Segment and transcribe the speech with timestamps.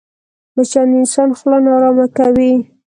[0.55, 2.53] مچان د انسان خوله ناارامه کوي